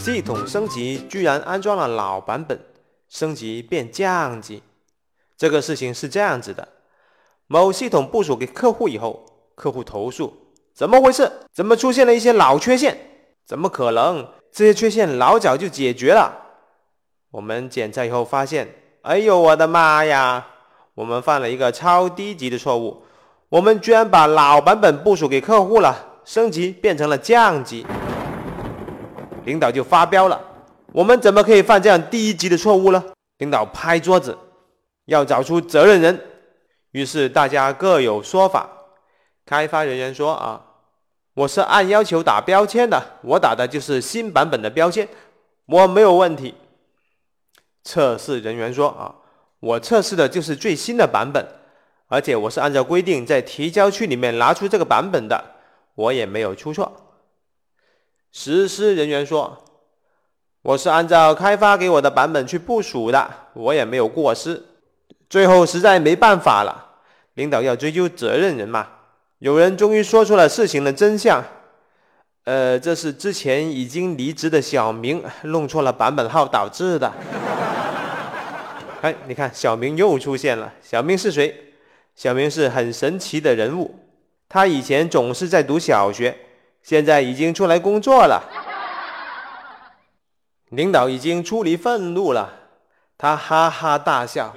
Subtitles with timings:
[0.00, 2.58] 系统升级居然安装了老版本，
[3.10, 4.62] 升级变降级。
[5.36, 6.66] 这个事情是这样子的：
[7.46, 11.30] 某系统部署给客户以后，客户投诉，怎么回事？
[11.52, 12.96] 怎么出现了一些老缺陷？
[13.44, 14.26] 怎么可能？
[14.50, 16.34] 这些缺陷老早就解决了。
[17.32, 20.46] 我们检查以后发现，哎呦我的妈呀！
[20.94, 23.02] 我们犯了一个超低级的错误，
[23.50, 27.84] 我们居然把老版本部署给客户了，升级变成了降级。
[29.44, 30.40] 领导就发飙了，
[30.92, 33.04] 我们怎么可以犯这样低级的错误呢？
[33.38, 34.36] 领导拍桌子，
[35.06, 36.20] 要找出责任人。
[36.92, 38.68] 于是大家各有说法。
[39.46, 40.64] 开发人员说：“啊，
[41.34, 45.08] 我是按要求打标签的，我打的就是新版本的标签，
[45.66, 46.54] 我没有问题。”
[47.82, 49.14] 测试人员说：“啊，
[49.58, 51.44] 我测试的就是最新的版本，
[52.08, 55.42] 而且我是按照规定在提交区里面拿出这个版本的，
[55.94, 56.92] 我也没有出错。”
[58.32, 59.64] 实施人员说
[60.62, 64.62] ：“我是按照开发给我的版本去部署的，我也没有过失。”
[65.28, 66.98] 最后实在没办法了，
[67.34, 68.86] 领导要追究责任人嘛。
[69.38, 71.42] 有人终于说出了事情的真相
[72.44, 77.12] ：“呃，这是之前已经离职的小明弄错了版本号导致的。”
[79.02, 80.70] 哎，你看，小明又出现了。
[80.82, 81.72] 小明是谁？
[82.14, 83.94] 小明是很神奇的人物，
[84.46, 86.36] 他以前总是在读小学。
[86.82, 88.42] 现在已经出来工作了，
[90.70, 92.50] 领导已经出离愤怒了，
[93.16, 94.54] 他哈哈大笑。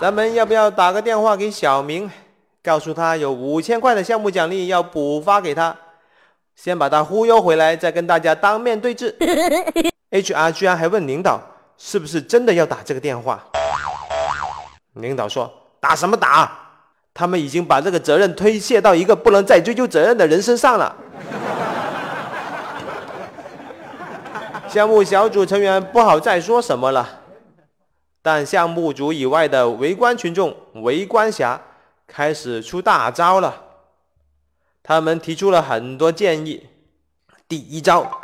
[0.00, 2.10] 咱们要不要打个电话给小明，
[2.62, 5.76] 告诉他有五千块的项目奖励要补发给他，
[6.54, 9.16] 先把他忽悠回来，再跟大家当面对质。
[10.10, 11.40] HR 居然还问领导
[11.76, 13.44] 是不是真的要打这个电话，
[14.94, 16.65] 领导说打什么打？
[17.18, 20.94] 他们已经把这个责任推卸到一个不能再追究责任的人身上了。
[24.68, 27.22] 项目小组成员不好再说什么了，
[28.20, 31.58] 但项目组以外的围观群众、围观侠
[32.06, 33.62] 开始出大招了。
[34.82, 36.66] 他们提出了很多建议。
[37.48, 38.20] 第一招，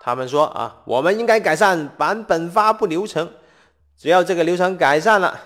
[0.00, 3.28] 他们说啊，我们应该改善版本发布流程，
[3.98, 5.36] 只要这个流程改善了，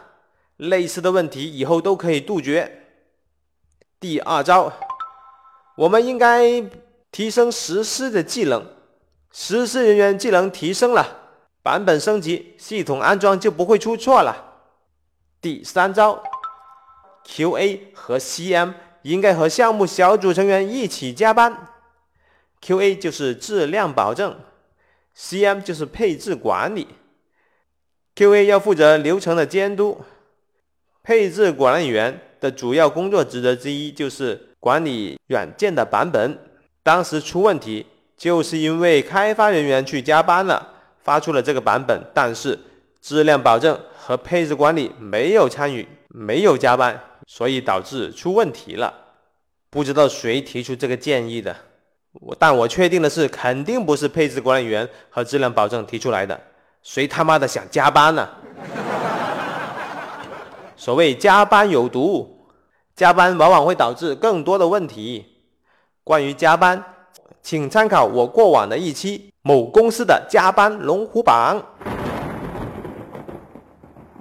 [0.58, 2.76] 类似的问题以后都可以杜绝。
[4.00, 4.72] 第二招，
[5.76, 6.64] 我们应该
[7.12, 8.66] 提升实施的技能，
[9.30, 14.62] 实施人员技能提升了，版本升级，系统安装就不会出错了。
[15.42, 16.22] 第三招
[17.26, 18.72] ，QA 和 CM
[19.02, 21.68] 应该和项目小组成员一起加班
[22.62, 24.40] ，QA 就是质量保证
[25.14, 26.88] ，CM 就是配置管理。
[28.16, 30.00] QA 要负责流程的监督，
[31.02, 32.18] 配置管理员。
[32.40, 36.38] 的主要工作职责之一就是管理软件的版本。
[36.82, 37.86] 当时出问题，
[38.16, 40.66] 就是因为开发人员去加班了，
[41.02, 42.58] 发出了这个版本，但是
[43.00, 48.92] 质量保证和配置管理没有参与，没有加班，所以导致出问题了。
[49.68, 51.54] 不知道谁提出这个建议的，
[52.12, 56.40] 我但我确定的是，肯定不是配置管理员和质量保证提出来的。
[56.82, 58.28] 谁他妈的想加班呢？
[60.80, 62.48] 所谓加班有毒，
[62.96, 65.26] 加班往往会导致更多的问题。
[66.02, 66.82] 关于加班，
[67.42, 71.62] 请参考我过往的一期某公司的加班龙虎榜。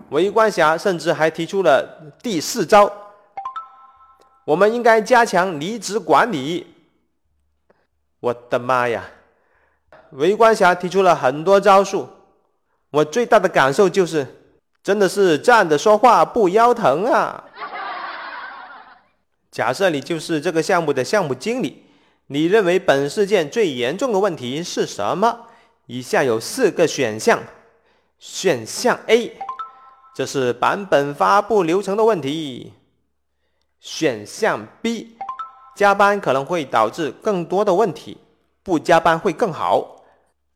[0.09, 2.91] 围观侠甚至还提出了第四招：
[4.43, 6.75] 我们应该加强离职管理。
[8.19, 9.05] 我的妈呀！
[10.11, 12.09] 围观侠提出了很多招数，
[12.91, 14.35] 我最大的感受就是。
[14.89, 17.43] 真的是站着说话不腰疼啊！
[19.51, 21.85] 假设你就是这个项目的项目经理，
[22.25, 25.41] 你认为本事件最严重的问题是什么？
[25.85, 27.39] 以下有四个选项：
[28.17, 29.37] 选项 A，
[30.15, 32.73] 这是版本发布流程的问题；
[33.79, 35.15] 选项 B，
[35.75, 38.17] 加班可能会导致更多的问题，
[38.63, 39.98] 不加班会更好。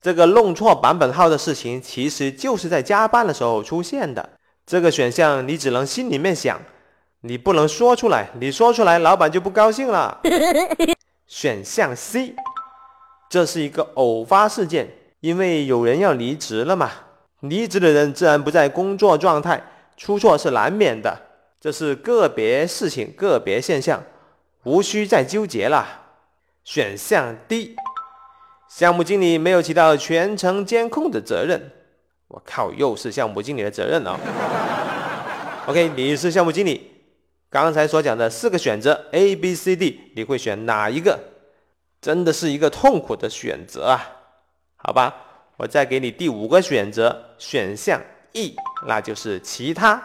[0.04, 4.32] 这个弄错版本号的事情，其实就是在加班的时候出现的。
[4.66, 6.60] 这个选项你只能心里面想，
[7.22, 8.28] 你不能说出来。
[8.38, 10.20] 你说出来，老板就不高兴了。
[11.26, 12.36] 选项 C，
[13.30, 14.90] 这是一个偶发事件，
[15.22, 16.92] 因为有人要离职了嘛。
[17.40, 19.64] 离职的人自然不在工作状态，
[19.96, 21.18] 出错是难免的。
[21.62, 24.04] 这是个别事情、个别现象，
[24.64, 26.02] 无需再纠结了。
[26.66, 27.78] 选项 D。
[28.76, 31.72] 项目经理没有起到全程监控的责任，
[32.28, 34.20] 我靠，又是项目经理的责任了。
[35.68, 36.90] OK，你是项目经理，
[37.52, 41.20] 刚才所讲的四个选择 A、B、C、D，你会选哪一个？
[42.02, 44.10] 真的是一个痛苦的选择啊！
[44.78, 45.14] 好吧，
[45.58, 48.56] 我再给你第五个选择，选项 E，
[48.88, 50.02] 那就是其他。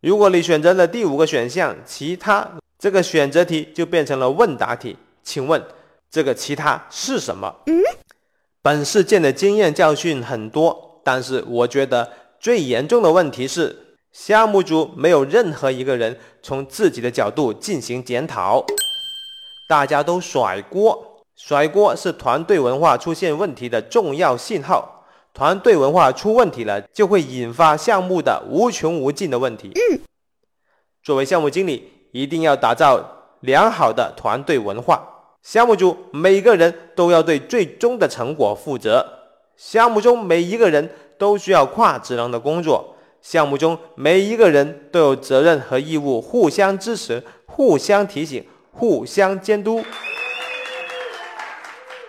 [0.00, 4.96] 如果你选择了第五个选项其他，这个选择题就变成了问答题。
[5.22, 5.62] 请问
[6.10, 7.54] 这个其他是什么？
[7.66, 7.82] 嗯
[8.62, 12.10] 本事件的经验教训很多，但是我觉得
[12.40, 18.64] 最严重的问题是，项目组没有任何一个人从自己的角度进行检讨，
[19.68, 25.04] 大家都甩锅，甩锅是团队文化出现问题的重要信号。
[25.32, 29.70] 团队文化出问题了，就会引发项目的无穷无尽的问题。
[31.04, 35.15] 作为项目经理，一定要打造良好的团队文化。
[35.46, 39.06] 项目组每个人都要对最终的成果负责。
[39.56, 42.96] 项目中每一个人都需要跨职能的工作。
[43.22, 49.84] 项目中每一个人都有责任和义务互相支持、互相提醒、互相监督。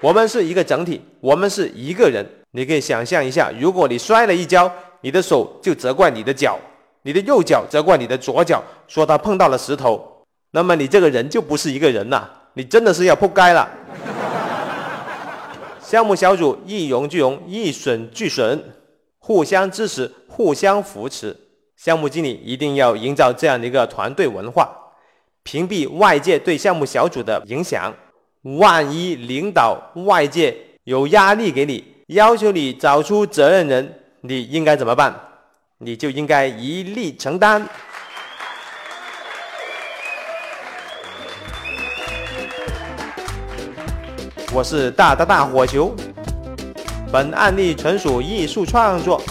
[0.02, 2.26] 我们是一个整体，我们是一个人。
[2.54, 6.58] 你可以想象一下，如果你摔了一跤，你的手就责怪你的脚，
[7.04, 12.37] 你的右脚责怪你的左脚，说他碰到了石头，那么你这个人就不是一个人了。
[12.58, 13.70] 你真的是要扑街了！
[15.80, 18.60] 项目小组一荣俱荣，一损俱损，
[19.20, 21.38] 互相支持，互相扶持。
[21.76, 24.76] 项目经理一定要营造这样的一个团队文化，
[25.44, 27.94] 屏蔽外界对项目小组的影响。
[28.42, 35.16] 万一领导外界有压力给你，要求你找出责任人，你应该怎么办？
[35.78, 37.64] 你就应该一力承担。
[44.54, 45.94] 我是大大大火球，
[47.12, 49.22] 本案例纯属艺术创作，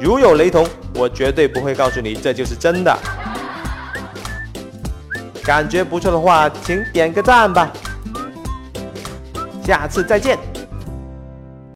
[0.00, 2.96] 如有雷同，我绝对不会告诉你这就是真的。
[5.44, 7.70] 感觉不错的话，请点个赞吧，
[9.62, 10.38] 下次再见。